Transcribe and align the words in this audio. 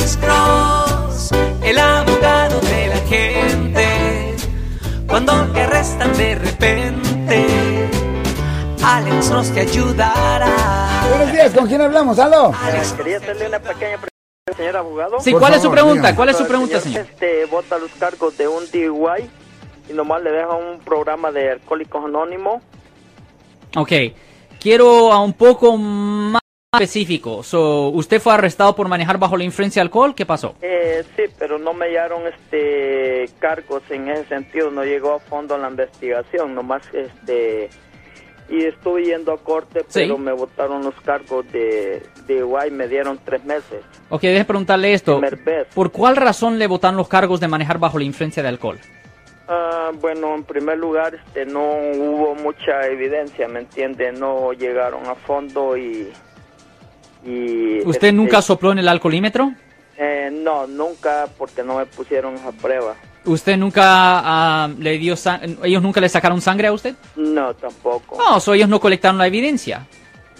Alex 0.00 0.16
Cross, 0.16 1.30
el 1.62 1.78
abogado 1.78 2.58
de 2.60 2.86
la 2.86 2.96
gente. 3.06 4.36
Cuando 5.06 5.46
te 5.52 5.60
arrestan 5.60 6.16
de 6.16 6.34
repente, 6.36 7.46
Alex 8.82 9.28
Cross 9.28 9.50
te 9.52 9.60
ayudará. 9.60 11.06
Buenos 11.10 11.32
días, 11.32 11.52
¿con 11.52 11.66
quién 11.66 11.82
hablamos? 11.82 12.18
¿Aló? 12.18 12.50
Alex 12.62 12.92
Quería 12.94 13.18
hacerle 13.18 13.48
una 13.48 13.58
pequeña 13.58 13.98
pregunta, 13.98 14.56
señor 14.56 14.76
abogado. 14.78 15.20
Sí, 15.20 15.32
¿cuál 15.32 15.52
es 15.52 15.58
su 15.58 15.64
favor, 15.64 15.74
pregunta? 15.76 16.00
dígame. 16.00 16.16
¿Cuál 16.16 16.28
es 16.30 16.36
su 16.38 16.46
pregunta, 16.46 16.80
señor, 16.80 17.04
señor? 17.04 17.10
Este, 17.10 17.44
vota 17.44 17.76
los 17.76 17.90
cargos 17.92 18.38
de 18.38 18.48
un 18.48 18.64
DUI 18.70 19.28
y 19.90 19.92
nomás 19.92 20.22
le 20.22 20.30
deja 20.30 20.54
un 20.54 20.78
programa 20.80 21.30
de 21.30 21.50
alcohólicos 21.50 22.02
anónimos. 22.06 22.62
Ok, 23.76 23.92
quiero 24.58 25.12
a 25.12 25.22
un 25.22 25.34
poco 25.34 25.76
más 25.76 26.39
específico. 26.84 27.42
So, 27.42 27.88
¿Usted 27.88 28.20
fue 28.20 28.32
arrestado 28.32 28.76
por 28.76 28.86
manejar 28.86 29.18
bajo 29.18 29.36
la 29.36 29.42
influencia 29.44 29.80
de 29.82 29.86
alcohol? 29.86 30.14
¿Qué 30.14 30.24
pasó? 30.24 30.54
Eh, 30.62 31.02
sí, 31.16 31.24
pero 31.38 31.58
no 31.58 31.72
me 31.72 31.86
hallaron 31.86 32.22
este 32.28 33.28
cargos 33.40 33.82
en 33.90 34.08
ese 34.08 34.26
sentido, 34.26 34.70
no 34.70 34.84
llegó 34.84 35.14
a 35.14 35.18
fondo 35.18 35.58
la 35.58 35.68
investigación, 35.68 36.54
nomás 36.54 36.82
este 36.94 37.68
y 38.48 38.64
estuve 38.64 39.04
yendo 39.04 39.32
a 39.32 39.38
corte, 39.38 39.80
Sí. 39.88 40.00
pero 40.02 40.18
me 40.18 40.32
votaron 40.32 40.82
los 40.84 40.94
cargos 41.02 41.44
de 41.52 42.02
DUI, 42.26 42.70
me 42.72 42.86
dieron 42.88 43.18
tres 43.24 43.44
meses. 43.44 43.82
Ok, 44.08 44.22
deje 44.22 44.44
preguntarle 44.44 44.92
esto. 44.92 45.20
¿Por 45.74 45.90
cuál 45.92 46.16
razón 46.16 46.58
le 46.58 46.66
votaron 46.68 46.96
los 46.96 47.06
cargos 47.08 47.38
de 47.40 47.46
manejar 47.48 47.78
bajo 47.78 47.98
la 47.98 48.04
influencia 48.04 48.42
de 48.44 48.48
alcohol? 48.48 48.78
Ah, 49.48 49.90
bueno, 49.94 50.34
en 50.36 50.44
primer 50.44 50.78
lugar, 50.78 51.14
este, 51.16 51.44
no 51.46 51.62
hubo 51.62 52.34
mucha 52.36 52.86
evidencia, 52.86 53.48
¿me 53.48 53.60
entiende? 53.60 54.12
No 54.12 54.52
llegaron 54.52 55.06
a 55.06 55.14
fondo 55.16 55.76
y... 55.76 56.12
y 57.24 57.78
¿Usted 57.80 57.90
este, 58.08 58.12
nunca 58.12 58.42
sopló 58.42 58.72
en 58.72 58.78
el 58.78 58.88
alcoholímetro? 58.88 59.52
eh, 59.98 60.30
no, 60.32 60.66
nunca, 60.66 61.28
porque 61.36 61.62
no 61.62 61.76
me 61.76 61.86
pusieron 61.86 62.34
esa 62.34 62.52
prueba. 62.52 62.94
¿Usted 63.26 63.58
nunca 63.58 63.82
ah, 63.84 64.68
le 64.78 64.96
dio 64.96 65.14
ellos 65.62 65.82
nunca 65.82 66.00
le 66.00 66.08
sacaron 66.08 66.40
sangre 66.40 66.68
a 66.68 66.72
usted? 66.72 66.94
No, 67.16 67.52
tampoco. 67.54 68.16
No, 68.16 68.40
so 68.40 68.54
ellos 68.54 68.68
no 68.68 68.80
colectaron 68.80 69.18
la 69.18 69.26
evidencia. 69.26 69.86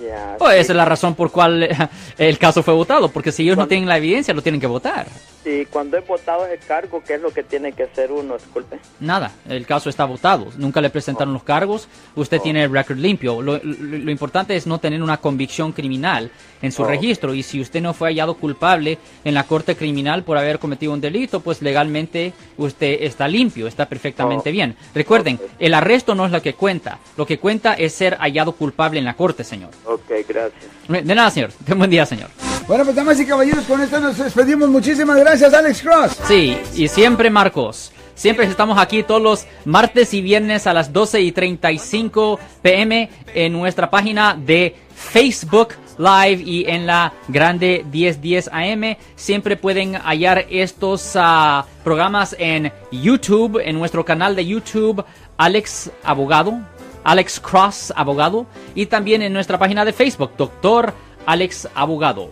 Ya, 0.00 0.36
Pues 0.38 0.54
sí. 0.54 0.60
esa 0.60 0.72
es 0.72 0.76
la 0.76 0.84
razón 0.84 1.16
por 1.16 1.32
cual 1.32 1.64
eh, 1.64 1.76
el 2.18 2.38
caso 2.38 2.62
fue 2.62 2.72
votado, 2.72 3.08
porque 3.08 3.32
si 3.32 3.42
ellos 3.42 3.56
no 3.56 3.66
tienen 3.66 3.88
la 3.88 3.96
evidencia, 3.96 4.32
lo 4.32 4.42
tienen 4.42 4.60
que 4.60 4.68
votar. 4.68 5.08
Sí, 5.48 5.66
cuando 5.70 5.96
he 5.96 6.00
votado 6.00 6.44
ese 6.44 6.58
cargo, 6.58 7.02
¿qué 7.06 7.14
es 7.14 7.22
lo 7.22 7.30
que 7.32 7.42
tiene 7.42 7.72
que 7.72 7.84
hacer 7.84 8.12
uno? 8.12 8.34
Disculpe. 8.36 8.78
Nada, 9.00 9.32
el 9.48 9.64
caso 9.64 9.88
está 9.88 10.04
votado. 10.04 10.48
Nunca 10.58 10.82
le 10.82 10.90
presentaron 10.90 11.32
los 11.32 11.42
cargos. 11.42 11.88
Usted 12.16 12.38
tiene 12.42 12.64
el 12.64 12.70
récord 12.70 12.98
limpio. 12.98 13.40
Lo, 13.40 13.54
lo- 13.56 13.60
lo 13.64 14.10
importante 14.10 14.54
es 14.56 14.66
no 14.66 14.78
tener 14.78 15.02
una 15.02 15.16
convicción 15.16 15.72
criminal 15.72 16.30
en 16.60 16.70
su 16.70 16.82
Oh. 16.82 16.86
registro. 16.86 17.32
Y 17.32 17.42
si 17.42 17.62
usted 17.62 17.80
no 17.80 17.94
fue 17.94 18.08
hallado 18.10 18.34
culpable 18.34 18.98
en 19.24 19.32
la 19.32 19.44
corte 19.44 19.74
criminal 19.74 20.22
por 20.22 20.36
haber 20.36 20.58
cometido 20.58 20.92
un 20.92 21.00
delito, 21.00 21.40
pues 21.40 21.62
legalmente 21.62 22.34
usted 22.58 22.98
está 23.00 23.26
limpio, 23.26 23.66
está 23.68 23.88
perfectamente 23.88 24.50
Oh. 24.50 24.52
bien. 24.52 24.76
Recuerden, 24.94 25.40
el 25.58 25.72
arresto 25.72 26.14
no 26.14 26.26
es 26.26 26.30
lo 26.32 26.42
que 26.42 26.52
cuenta. 26.52 26.98
Lo 27.16 27.24
que 27.24 27.38
cuenta 27.38 27.72
es 27.72 27.94
ser 27.94 28.16
hallado 28.18 28.52
culpable 28.52 28.98
en 28.98 29.06
la 29.06 29.14
corte, 29.14 29.44
señor. 29.44 29.70
Ok, 29.86 30.10
gracias. 30.28 30.62
De 30.88 31.14
nada, 31.14 31.30
señor. 31.30 31.52
Ten 31.64 31.78
buen 31.78 31.88
día, 31.90 32.04
señor. 32.04 32.28
Bueno, 32.68 32.84
pues 32.84 32.96
damas 32.96 33.18
y 33.18 33.24
caballeros, 33.24 33.64
con 33.64 33.80
esto 33.80 33.98
nos 33.98 34.18
despedimos. 34.18 34.68
Muchísimas 34.68 35.16
gracias, 35.16 35.54
Alex 35.54 35.80
Cross. 35.80 36.18
Sí, 36.28 36.54
y 36.74 36.86
siempre 36.88 37.30
Marcos. 37.30 37.92
Siempre 38.14 38.44
estamos 38.44 38.78
aquí 38.78 39.02
todos 39.02 39.22
los 39.22 39.46
martes 39.64 40.12
y 40.12 40.20
viernes 40.20 40.66
a 40.66 40.74
las 40.74 40.92
12 40.92 41.22
y 41.22 41.32
35 41.32 42.38
pm 42.60 43.08
en 43.32 43.52
nuestra 43.54 43.88
página 43.88 44.34
de 44.38 44.76
Facebook 44.94 45.76
Live 45.96 46.42
y 46.44 46.66
en 46.68 46.86
la 46.86 47.14
grande 47.28 47.86
1010 47.90 48.50
AM. 48.52 48.96
Siempre 49.16 49.56
pueden 49.56 49.94
hallar 49.94 50.44
estos 50.50 51.12
ah, 51.14 51.64
programas 51.82 52.36
en 52.38 52.70
YouTube, 52.92 53.62
en 53.64 53.78
nuestro 53.78 54.04
canal 54.04 54.36
de 54.36 54.44
YouTube, 54.44 55.02
Alex 55.38 55.90
Abogado, 56.04 56.60
Alex 57.02 57.40
Cross 57.40 57.94
Abogado, 57.96 58.44
y 58.74 58.84
también 58.84 59.22
en 59.22 59.32
nuestra 59.32 59.58
página 59.58 59.86
de 59.86 59.94
Facebook, 59.94 60.32
Doctor 60.36 60.92
Alex 61.28 61.68
Abogado. 61.74 62.30